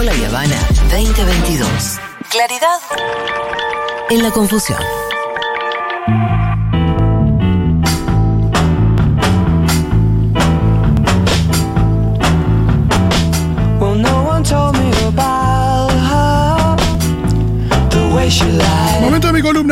[0.00, 0.56] Rola y Habana
[0.90, 1.98] 2022.
[2.30, 2.80] Claridad
[4.08, 4.80] en la confusión.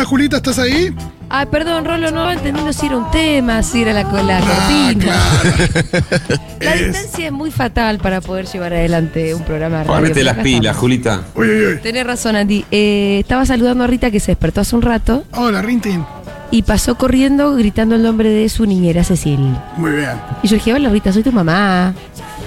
[0.08, 0.94] Julita, ¿estás ahí?
[1.28, 4.40] Ay, perdón, Rolo, no entendiendo si era un tema, si era la, la Ah,
[4.94, 5.04] cortina.
[5.04, 6.08] claro.
[6.60, 9.94] La Es- distancia es muy fatal para poder llevar adelante un programa de radio.
[9.96, 10.76] Ponete pero las acá pilas, estamos.
[10.80, 11.20] Julita.
[11.34, 11.78] Uy, uy, uy.
[11.82, 12.64] Tenés razón, Andy.
[12.70, 16.02] Eh, estaba saludando a Rita que se despertó hace un rato Hola, Rintin.
[16.50, 19.54] y pasó corriendo gritando el nombre de su niñera, Cecil.
[19.76, 20.12] Muy bien.
[20.42, 21.92] Y yo dije, hola Rita, soy tu mamá.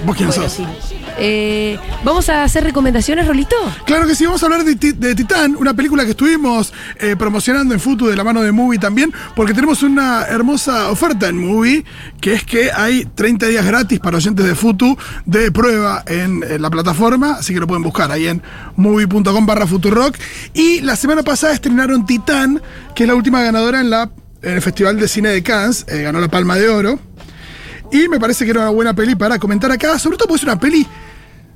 [0.04, 0.52] ¿Vos quién Bueno, sos?
[0.52, 0.66] sí.
[1.18, 3.56] Eh, ¿Vamos a hacer recomendaciones, Rolito?
[3.84, 7.74] Claro que sí, vamos a hablar de, de Titán, una película que estuvimos eh, promocionando
[7.74, 11.84] en Futu de la mano de Movie también, porque tenemos una hermosa oferta en Movie,
[12.20, 16.70] que es que hay 30 días gratis para oyentes de Futu de prueba en, la
[16.70, 18.42] plataforma, así que lo pueden buscar ahí en
[18.76, 20.16] movie.com barra Futurock.
[20.54, 22.60] Y la semana pasada estrenaron Titán,
[22.94, 24.10] que es la última ganadora en, la,
[24.42, 26.98] en el Festival de Cine de Cannes, eh, ganó la Palma de Oro.
[27.90, 30.44] Y me parece que era una buena peli para comentar acá, sobre todo porque es
[30.44, 30.86] una peli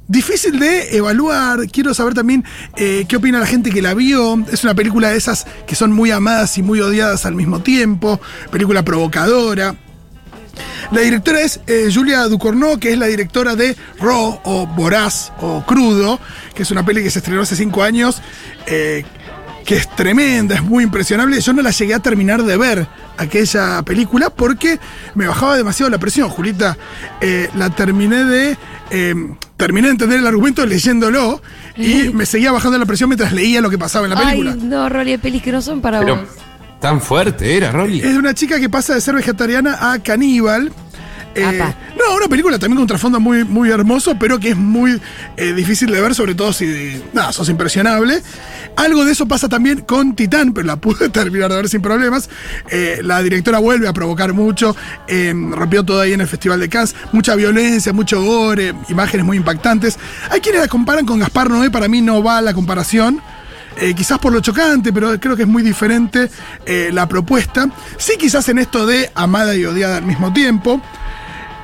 [0.09, 2.45] Difícil de evaluar, quiero saber también
[2.77, 4.45] eh, qué opina la gente que la vio.
[4.53, 8.21] Es una película de esas que son muy amadas y muy odiadas al mismo tiempo,
[8.53, 9.75] película provocadora.
[10.93, 15.65] La directora es eh, Julia Ducournau, que es la directora de Raw o Voraz o
[15.67, 16.21] Crudo,
[16.55, 18.23] que es una peli que se estrenó hace cinco años,
[18.67, 19.05] eh,
[19.67, 21.41] que es tremenda, es muy impresionable.
[21.41, 22.87] Yo no la llegué a terminar de ver
[23.19, 24.79] aquella película porque
[25.15, 26.77] me bajaba demasiado la presión, Julita.
[27.21, 28.57] Eh, la terminé de.
[28.91, 29.15] eh,
[29.57, 31.41] terminé de entender el argumento leyéndolo
[31.77, 34.53] y me seguía bajando la presión mientras leía lo que pasaba en la película.
[34.53, 36.25] Ay, no, Rolly, hay pelis que no son para Pero vos.
[36.81, 38.01] tan fuerte era, Rolly.
[38.01, 40.71] Es de una chica que pasa de ser vegetariana a caníbal.
[41.37, 45.01] Eh, no, una película también con un trasfondo muy, muy hermoso, pero que es muy
[45.37, 48.23] eh, difícil de ver, sobre todo si nada, sos impresionable.
[48.77, 52.31] Algo de eso pasa también con Titán, pero la pude terminar de ver sin problemas.
[52.71, 54.75] Eh, la directora vuelve a provocar mucho,
[55.09, 59.37] eh, rompió todo ahí en el Festival de Cannes, mucha violencia, mucho gore, imágenes muy
[59.37, 59.99] impactantes.
[60.31, 63.21] Hay quienes la comparan con Gaspar Noé, para mí no va la comparación.
[63.79, 66.31] Eh, quizás por lo chocante, pero creo que es muy diferente
[66.65, 67.69] eh, la propuesta.
[67.99, 70.81] Sí, quizás en esto de amada y odiada al mismo tiempo.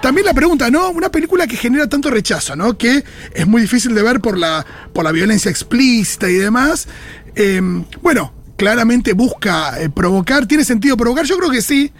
[0.02, 0.90] También la pregunta, ¿no?
[0.90, 2.76] Una película que genera tanto rechazo, ¿no?
[2.76, 3.04] Que
[3.34, 6.88] es muy difícil de ver por la, por la violencia explícita y demás.
[7.36, 7.60] Eh,
[8.02, 10.46] bueno, claramente busca eh, provocar.
[10.46, 11.24] ¿Tiene sentido provocar?
[11.24, 11.92] Yo creo que sí.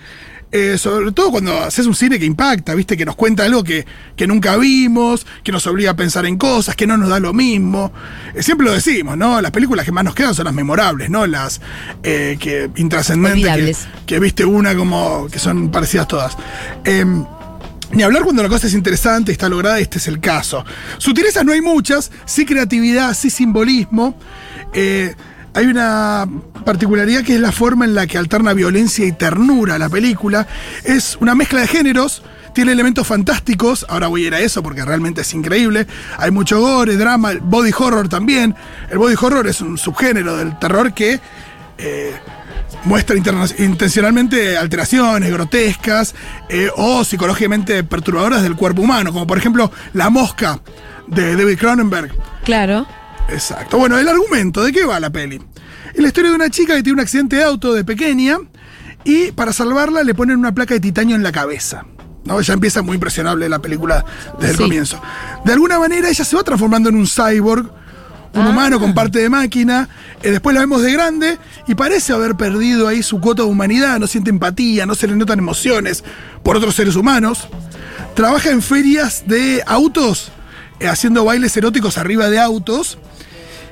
[0.54, 2.94] Eh, sobre todo cuando haces un cine que impacta, ¿viste?
[2.96, 3.86] Que nos cuenta algo que,
[4.16, 7.32] que nunca vimos, que nos obliga a pensar en cosas, que no nos da lo
[7.32, 7.91] mismo.
[8.34, 9.41] Eh, siempre lo decimos, ¿no?
[9.41, 11.26] Las películas que más nos quedan son las memorables, ¿no?
[11.26, 11.62] Las
[12.02, 13.78] eh, que intrascendentes.
[14.04, 16.36] Que, que viste una como que son parecidas todas.
[17.92, 20.64] Ni hablar cuando la cosa es interesante, está lograda, este es el caso.
[20.97, 24.19] Sutilezas no hay muchas, sí creatividad, sí simbolismo.
[24.72, 25.14] Eh,
[25.53, 26.26] hay una
[26.64, 30.47] particularidad que es la forma en la que alterna violencia y ternura la película.
[30.84, 32.22] Es una mezcla de géneros,
[32.54, 35.86] tiene elementos fantásticos, ahora voy a ir a eso porque realmente es increíble.
[36.16, 38.54] Hay mucho gore, drama, body horror también.
[38.91, 41.20] El body horror es un subgénero del terror que
[41.76, 42.14] eh,
[42.84, 46.15] muestra intencionalmente alteraciones grotescas
[46.49, 50.60] eh, o psicológicamente perturbadoras del cuerpo humano, como por ejemplo La Mosca
[51.06, 52.12] de David Cronenberg.
[52.44, 52.87] Claro.
[53.28, 53.78] Exacto.
[53.78, 55.41] Bueno, el argumento, ¿de qué va la peli?
[55.94, 58.38] Es la historia de una chica que tiene un accidente de auto de pequeña
[59.04, 61.84] y para salvarla le ponen una placa de titanio en la cabeza.
[62.25, 62.41] ¿no?
[62.41, 64.04] Ya empieza muy impresionable la película
[64.39, 65.00] desde el comienzo.
[65.44, 67.71] De alguna manera ella se va transformando en un cyborg,
[68.34, 68.48] un Ah.
[68.50, 69.88] humano con parte de máquina.
[70.22, 73.98] eh, después la vemos de grande y parece haber perdido ahí su cuota de humanidad,
[73.98, 76.04] no siente empatía, no se le notan emociones
[76.42, 77.48] por otros seres humanos.
[78.15, 80.31] Trabaja en ferias de autos,
[80.81, 82.98] eh, haciendo bailes eróticos arriba de autos.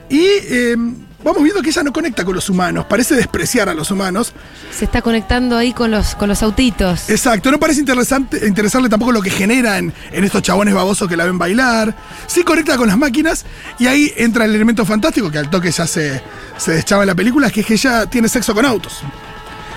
[0.09, 0.77] Y eh,
[1.23, 4.33] vamos viendo que ella no conecta con los humanos, parece despreciar a los humanos.
[4.77, 7.09] Se está conectando ahí con los, con los autitos.
[7.11, 11.17] Exacto, no parece interesante, interesarle tampoco lo que genera en, en estos chabones babosos que
[11.17, 11.95] la ven bailar.
[12.27, 13.45] Sí conecta con las máquinas
[13.79, 16.23] y ahí entra el elemento fantástico que al toque ya se,
[16.57, 19.03] se deschaba en la película, que es que ella tiene sexo con autos.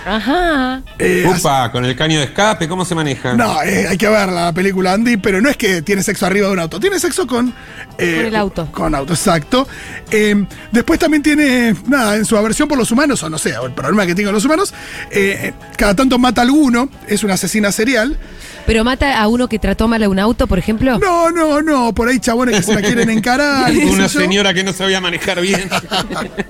[0.06, 0.82] Ajá.
[1.00, 3.34] Eh, Upa, con el caño de escape, ¿cómo se maneja?
[3.34, 6.48] No, eh, hay que ver la película Andy, pero no es que tiene sexo arriba
[6.48, 7.54] de un auto, tiene sexo con...
[7.98, 8.68] eh, Con el auto.
[8.72, 9.68] Con auto, exacto.
[10.12, 13.72] Eh, después también tiene, nada, en su aversión por los humanos, o no sé, el
[13.74, 14.74] problema que tiene con los humanos,
[15.12, 18.18] eh, cada tanto mata a alguno, es una asesina serial.
[18.66, 20.98] Pero mata a uno que trató mal a un auto, por ejemplo.
[21.00, 23.72] No, no, no, por ahí chabones que se la quieren encarar.
[23.72, 24.20] Una yo.
[24.20, 25.70] señora que no sabía manejar bien.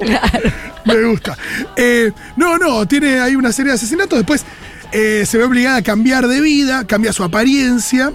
[0.86, 1.38] Me gusta.
[1.76, 4.20] Eh, no, no, tiene ahí una serie de asesinatos.
[4.20, 4.46] Después
[4.92, 8.14] eh, se ve obligada a cambiar de vida, cambia su apariencia.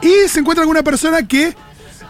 [0.00, 1.54] Y se encuentra con una persona que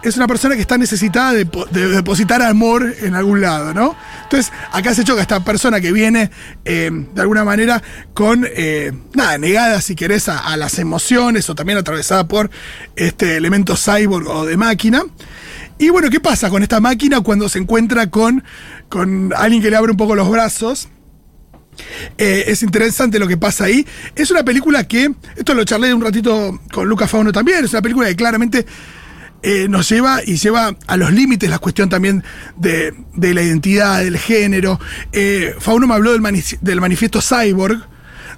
[0.02, 1.44] es una persona que está necesitada de
[1.88, 3.96] depositar amor en algún lado, ¿no?
[4.24, 6.30] Entonces, acá se choca esta persona que viene
[6.64, 7.82] eh, de alguna manera
[8.14, 12.50] con, eh, nada, negada, si querés, a, a las emociones o también atravesada por
[12.94, 15.02] este elemento cyborg o de máquina.
[15.78, 18.44] Y bueno, ¿qué pasa con esta máquina cuando se encuentra con,
[18.88, 20.88] con alguien que le abre un poco los brazos?
[22.16, 23.86] Eh, es interesante lo que pasa ahí.
[24.16, 27.82] Es una película que, esto lo charlé un ratito con Lucas Fauno también, es una
[27.82, 28.66] película que claramente
[29.42, 32.24] eh, nos lleva y lleva a los límites la cuestión también
[32.56, 34.80] de, de la identidad, del género.
[35.12, 37.80] Eh, Fauno me habló del, mani- del manifiesto Cyborg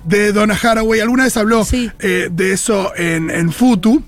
[0.04, 1.90] de Donna Haraway, alguna vez habló Sí.
[1.98, 4.02] de eso en, en Futu.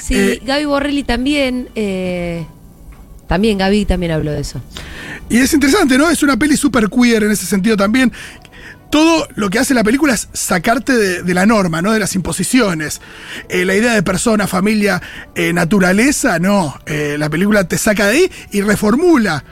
[0.00, 1.68] Sí, Gaby Borrelli también.
[3.26, 4.62] también Gaby también habló de eso.
[5.28, 6.08] Y es interesante, ¿no?
[6.08, 8.12] Es una peli super queer en ese sentido también.
[8.90, 11.92] Todo lo que hace la película es sacarte de, la norma, ¿no?
[11.92, 13.00] De las imposiciones.
[13.48, 15.02] Eh, la idea de persona, familia,
[15.34, 16.78] eh, naturaleza, no.
[16.86, 19.44] Eh, la película te saca de ahí y reformula.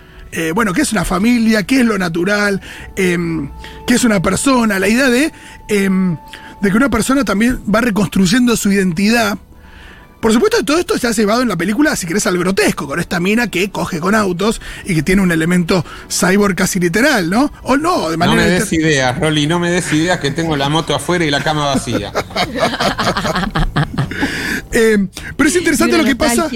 [0.52, 1.62] bueno, ¿qué es una familia?
[1.62, 2.60] ¿Qué es lo natural?
[2.96, 3.52] Em,
[3.86, 4.81] ¿Qué es una persona?
[4.81, 5.32] La idea de,
[5.69, 6.16] em,
[6.60, 9.38] de que una persona también va reconstruyendo su identidad.
[10.24, 12.98] Por supuesto, todo esto se ha llevado en la película, si querés, al grotesco, con
[12.98, 17.52] esta mina que coge con autos y que tiene un elemento cyborg casi literal, ¿no?
[17.62, 18.42] O no, de No manera.
[18.42, 21.42] me des ideas, Rolly, no me des ideas que tengo la moto afuera y la
[21.42, 22.10] cama vacía.
[24.76, 25.06] Eh,
[25.36, 26.50] pero es interesante lo que pasa.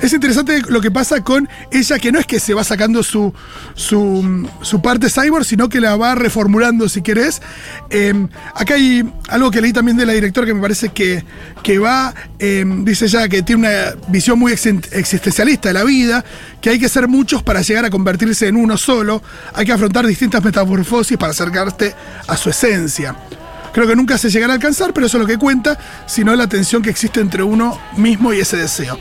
[0.00, 3.32] Es interesante lo que pasa con ella, que no es que se va sacando su,
[3.74, 7.40] su, su parte cyborg, sino que la va reformulando, si querés.
[7.88, 8.12] Eh,
[8.54, 11.24] acá hay algo que leí también de la directora que me parece que,
[11.62, 16.22] que va, eh, dice ella que tiene una visión muy existencialista de la vida,
[16.60, 19.22] que hay que ser muchos para llegar a convertirse en uno solo,
[19.54, 21.94] hay que afrontar distintas metamorfosis para acercarte
[22.26, 23.16] a su esencia.
[23.74, 25.76] Creo que nunca se llegará a alcanzar, pero eso es lo que cuenta,
[26.06, 28.96] sino la tensión que existe entre uno mismo y ese deseo.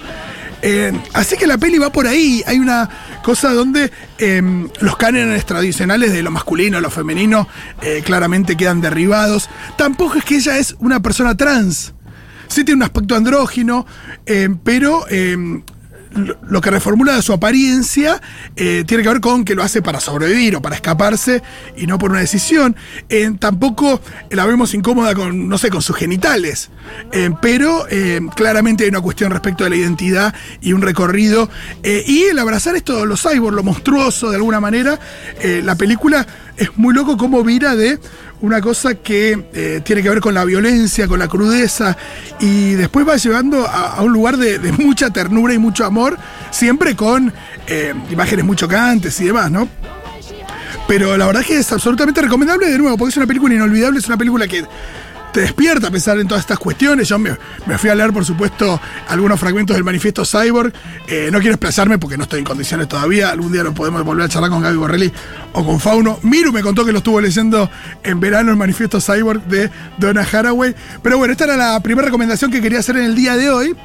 [0.64, 2.42] Eh, así que la peli va por ahí.
[2.48, 2.90] Hay una
[3.22, 4.42] cosa donde eh,
[4.80, 7.48] los cánones tradicionales de lo masculino, lo femenino,
[7.84, 9.48] eh, claramente quedan derribados.
[9.78, 11.94] Tampoco es que ella es una persona trans.
[12.48, 13.86] Sí tiene un aspecto andrógino,
[14.26, 15.36] eh, pero eh,
[16.14, 18.22] lo- que reformula de su apariencia
[18.56, 21.42] eh, tiene que ver con que lo hace para sobrevivir o para escaparse
[21.76, 22.76] y no por una decisión.
[23.10, 24.00] Eh, tampoco
[24.30, 26.70] la vemos incómoda con, no sé, con sus genitales,
[27.12, 27.86] Eh, pero
[28.36, 31.50] claramente hay una cuestión respecto de la identidad y un recorrido.
[31.84, 35.00] Y el abrazar esto, los cyborg, lo monstruoso de alguna manera,
[35.64, 36.26] la película
[36.58, 38.00] es muy loco cómo vira de
[38.44, 41.96] una cosa que eh, tiene que ver con la violencia, con la crudeza,
[42.42, 46.18] y después va llevando a, un lugar de, de mucha ternura y mucho amor,
[46.52, 47.32] siempre con
[47.68, 49.70] eh, imágenes muy chocantes y demás, ¿no?
[50.90, 54.00] Pero la verdad es que es absolutamente recomendable, de nuevo, porque es una película inolvidable,
[54.00, 54.66] es una película que
[55.34, 57.10] te despierta a pensar en todas estas cuestiones.
[57.10, 57.36] Yo me,
[57.66, 60.72] me fui a leer, por supuesto, algunos fragmentos del manifiesto Cyborg.
[61.08, 63.30] Eh, no quiero expresarme porque no estoy en condiciones todavía.
[63.32, 65.12] Algún día lo podemos volver a charlar con Gaby Borrelli
[65.54, 66.20] o con Fauno.
[66.24, 67.70] Miru me contó que lo estuvo leyendo
[68.04, 70.76] en verano el manifiesto Cyborg de Donna Haraway.
[71.02, 73.76] Pero bueno, esta era la primera recomendación que quería hacer en el día de hoy.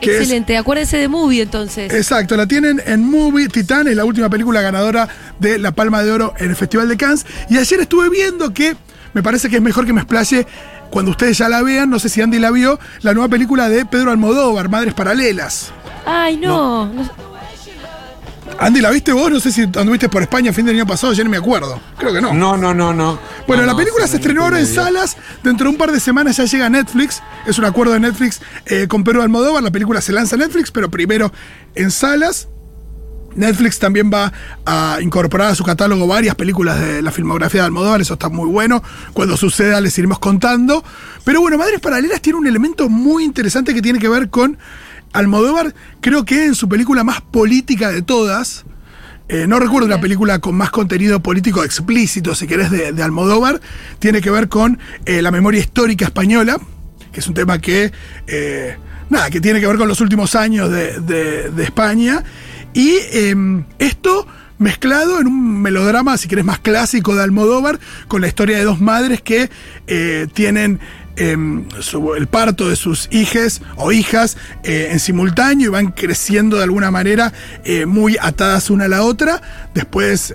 [0.00, 1.92] que es- Excelente, acuérdense de Movie entonces.
[1.92, 3.48] Exacto, la tienen en Movie.
[3.48, 5.08] Titán es la última película ganadora
[5.38, 7.26] de la Palma de Oro en el Festival de Cannes.
[7.50, 8.76] Y ayer estuve viendo que
[9.14, 10.46] me parece que es mejor que me explaye
[10.92, 11.90] cuando ustedes ya la vean.
[11.90, 15.72] No sé si Andy la vio, la nueva película de Pedro Almodóvar, Madres Paralelas.
[16.06, 16.86] Ay, no.
[16.86, 17.22] no-
[18.58, 19.30] Andy, ¿la viste vos?
[19.30, 21.80] No sé si anduviste por España a fin del año pasado, ya no me acuerdo.
[21.98, 22.32] Creo que no.
[22.32, 23.18] No, no, no, no.
[23.46, 24.82] Bueno, No, la película se estrenó ahora en medio.
[24.84, 25.16] salas.
[25.42, 27.22] Dentro de un par de semanas ya llega a Netflix.
[27.46, 29.62] Es un acuerdo de Netflix eh, con Pedro Almodóvar.
[29.62, 31.32] La película se lanza en Netflix, pero primero
[31.74, 32.48] en salas.
[33.36, 34.32] Netflix también va
[34.66, 38.48] a incorporar a su catálogo varias películas de la filmografía de Almodóvar, eso está muy
[38.48, 38.82] bueno.
[39.12, 40.84] Cuando suceda les iremos contando.
[41.24, 44.58] Pero bueno, Madres Paralelas tiene un elemento muy interesante que tiene que ver con
[45.12, 48.64] Almodóvar, creo que en su película más política de todas.
[49.28, 53.60] eh, no recuerdo una película con más contenido político explícito, si querés, de, de Almodóvar.
[53.98, 56.58] Tiene que ver con eh, la memoria histórica española,
[57.12, 57.92] que es un tema que,
[58.26, 58.76] eh,
[59.10, 62.24] nada, que tiene que ver con los últimos años de, de- de España.
[62.74, 64.26] Y em, esto
[64.58, 68.80] mezclado en un melodrama, si querés, más clásico de Almodóvar, con la historia de dos
[68.80, 69.50] madres que
[69.86, 70.80] eh, tienen
[71.16, 71.64] em,
[72.16, 76.90] el parto de sus hijes o hijas eh, en simultáneo y van creciendo de alguna
[76.90, 77.32] manera
[77.64, 79.42] eh, muy atadas una a la otra.
[79.74, 80.34] Después,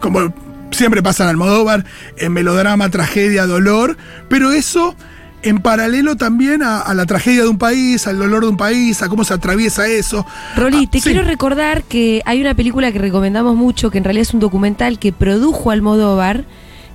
[0.00, 0.32] como
[0.70, 1.84] siempre pasa en Almodóvar,
[2.16, 3.96] en melodrama, tragedia, dolor,
[4.28, 4.96] pero eso
[5.42, 9.02] en paralelo también a, a la tragedia de un país, al dolor de un país,
[9.02, 10.24] a cómo se atraviesa eso.
[10.56, 11.10] Rolly, Ah, te sí.
[11.10, 14.98] quiero recordar que hay una película que recomendamos mucho, que en realidad es un documental
[14.98, 16.44] que produjo Almodóvar,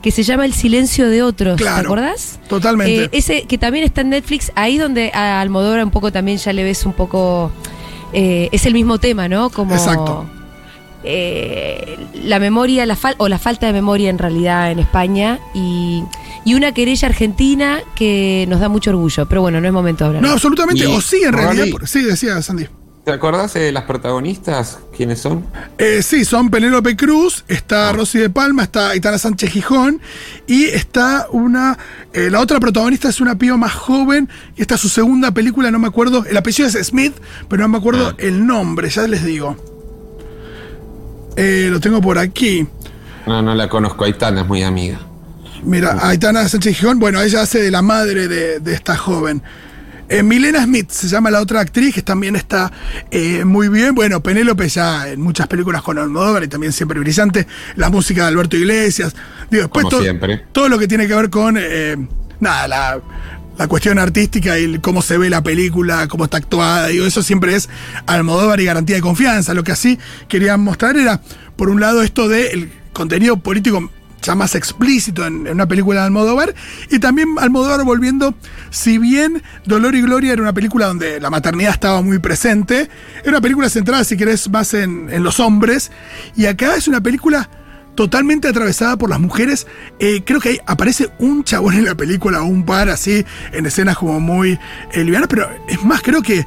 [0.01, 1.57] que se llama El silencio de otros.
[1.57, 2.39] Claro, ¿Te acordás?
[2.47, 3.05] totalmente.
[3.05, 6.53] Eh, ese que también está en Netflix, ahí donde a Almodóvar un poco también ya
[6.53, 7.51] le ves un poco
[8.13, 9.49] eh, es el mismo tema, ¿no?
[9.49, 10.25] Como Exacto.
[11.03, 16.03] eh, la memoria, la fal- o la falta de memoria en realidad en España y,
[16.47, 19.25] y una querella argentina que nos da mucho orgullo.
[19.27, 20.23] Pero bueno, no es momento de hablar.
[20.23, 20.83] No, absolutamente.
[20.83, 21.65] Y- o sí, en realidad.
[21.71, 22.67] Por- sí, decía Sandy.
[23.03, 24.79] ¿Te acordás de las protagonistas?
[24.95, 25.45] ¿Quiénes son?
[25.77, 30.01] Eh, sí, son Penélope Cruz, está Rosy de Palma, está Aitana Sánchez Gijón
[30.45, 31.77] y está una.
[32.13, 34.27] eh, la otra protagonista es una piba más joven
[34.57, 36.25] y esta es su segunda película, no me acuerdo.
[36.29, 37.13] El apellido es Smith,
[37.49, 38.15] pero no me acuerdo Ah.
[38.19, 39.55] el nombre, ya les digo.
[41.37, 42.67] Eh, lo tengo por aquí.
[43.25, 44.03] No, no la conozco.
[44.03, 44.99] Aitana es muy amiga.
[45.63, 49.41] Mira, Aitana Sánchez Gijón, bueno, ella hace de la madre de, de esta joven.
[50.09, 52.71] Eh, Milena Smith se llama la otra actriz, que también está
[53.11, 53.93] eh, muy bien.
[53.93, 57.45] Bueno, Penélope ya en muchas películas con Almodóvar y también siempre brillante.
[57.75, 59.13] La música de Alberto Iglesias.
[59.51, 60.45] Digo, después Como todo, siempre.
[60.53, 61.97] todo lo que tiene que ver con, eh,
[62.39, 63.01] nada, la,
[63.57, 66.87] la cuestión artística y el cómo se ve la película, cómo está actuada.
[66.87, 67.67] Digo, eso siempre es
[68.05, 69.53] Almodóvar y garantía de confianza.
[69.53, 69.99] Lo que así
[70.29, 71.19] querían mostrar era,
[71.57, 76.53] por un lado, esto del contenido político ya más explícito en, una película de Almodóvar
[76.89, 78.35] y también Almodóvar volviendo,
[78.69, 82.89] si bien Dolor y Gloria era una película donde la maternidad estaba muy presente,
[83.21, 85.91] era una película centrada, si querés, más en, los hombres
[86.35, 87.49] y acá es una película
[87.95, 89.65] totalmente atravesada por las mujeres.
[89.99, 93.97] Eh, creo que ahí aparece un chabón en la película, un par así, en escenas
[93.97, 94.59] como muy
[94.91, 96.45] eh, livianas, pero es más, creo que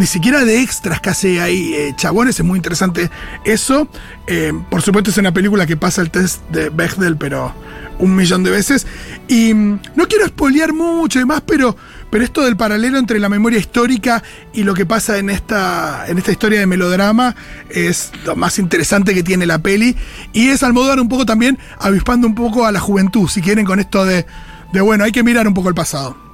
[0.00, 3.10] ni siquiera de extras casi hay eh, chabones, es muy interesante
[3.44, 3.86] eso.
[4.26, 7.54] Eh, por supuesto es una película que pasa el test de Bechdel, pero
[7.98, 8.86] un millón de veces.
[9.28, 11.76] Y mm, no quiero spoilear mucho y más, pero,
[12.08, 14.22] pero esto del paralelo entre la memoria histórica
[14.54, 17.36] y lo que pasa en esta, en esta historia de melodrama
[17.68, 19.94] es lo más interesante que tiene la peli.
[20.32, 23.78] Y es Almodóvar un poco también avispando un poco a la juventud, si quieren, con
[23.78, 24.24] esto de,
[24.72, 26.29] de bueno, hay que mirar un poco el pasado.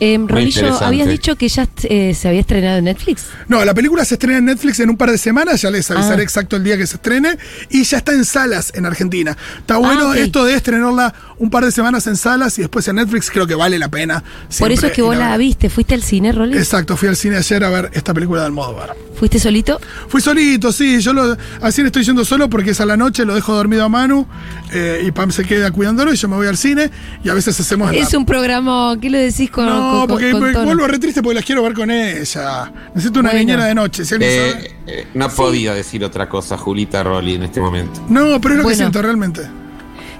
[0.00, 3.26] Eh, Rolillo, habías dicho que ya eh, se había estrenado en Netflix.
[3.48, 6.20] No, la película se estrena en Netflix en un par de semanas, ya les avisaré
[6.20, 6.24] Ah.
[6.24, 7.38] exacto el día que se estrene,
[7.70, 9.36] y ya está en salas en Argentina.
[9.58, 10.16] Está bueno ok.
[10.16, 13.54] esto de estrenarla un par de semanas en salas y después en Netflix, creo que
[13.54, 14.22] vale la pena.
[14.58, 15.70] Por eso es que vos la viste.
[15.70, 16.56] ¿Fuiste al cine, Rolly?
[16.58, 18.94] Exacto, fui al cine ayer a ver esta película de Almodóvar.
[19.16, 19.80] ¿Fuiste solito?
[20.08, 23.24] Fui solito, sí, yo lo, al cine estoy yendo solo porque es a la noche,
[23.24, 24.26] lo dejo dormido a Manu
[24.72, 26.90] eh, y Pam se queda cuidándolo y yo me voy al cine
[27.22, 30.30] y a veces hacemos la- Es un programa, ¿qué lo decís con, No, con- porque
[30.32, 32.72] con vuelvo re triste porque las quiero ver con ella.
[32.94, 33.38] Necesito una Bueno.
[33.40, 34.04] niñera de noche.
[34.04, 38.00] Sabe- Eh, eh, no podía decir otra cosa, Julita Rolli, en este momento.
[38.08, 39.42] No, pero es lo que siento realmente.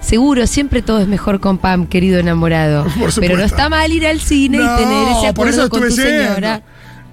[0.01, 2.83] Seguro, siempre todo es mejor con Pam, querido enamorado.
[2.85, 3.21] Por supuesto.
[3.23, 5.91] Pero no está mal ir al cine y tener ese por eso acuerdo con tu
[5.95, 6.61] señora.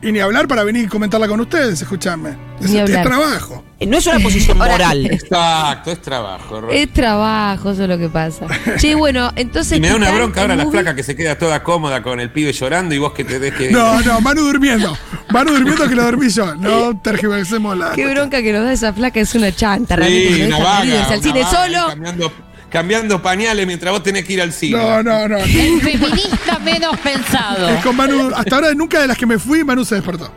[0.03, 2.35] Y ni hablar para venir y comentarla con ustedes, escúchame.
[2.59, 2.71] Es,
[3.03, 3.63] trabajo.
[3.85, 5.05] No es una posición moral.
[5.11, 6.69] Exacto, es trabajo.
[6.71, 8.47] Es trabajo, eso es lo que pasa.
[8.77, 9.77] Che, bueno, entonces.
[9.77, 12.19] Y me da una bronca ahora la movie- flaca que se queda toda cómoda con
[12.19, 13.71] el pibe llorando y vos que te dejes.
[13.71, 14.97] No, no, Manu durmiendo.
[15.29, 16.55] Manu durmiendo que lo dormí yo.
[16.55, 17.91] No tergiversemos la.
[17.91, 19.95] Qué bronca que nos da esa flaca, es una chanta.
[19.97, 21.03] realmente, Sí, que una salir vaga.
[21.05, 21.87] al una cine vaga, solo.
[21.89, 22.33] Cambiando,
[22.71, 24.77] cambiando pañales mientras vos tenés que ir al cine.
[24.77, 25.37] No, no, no.
[25.43, 27.69] El feminista menos pensado.
[27.69, 28.31] Es con Manu.
[28.33, 30.31] Hasta ahora nunca de las que me fui, Manu se despertó.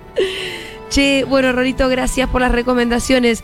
[0.90, 3.42] Che, bueno, Rolito, gracias por las recomendaciones.